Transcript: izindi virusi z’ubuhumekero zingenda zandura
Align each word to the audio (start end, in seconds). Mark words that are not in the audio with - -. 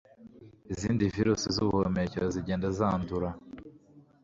izindi 0.73 1.03
virusi 1.15 1.47
z’ubuhumekero 1.55 2.25
zingenda 2.33 2.67
zandura 2.77 3.29